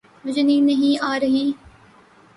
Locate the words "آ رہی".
1.03-1.45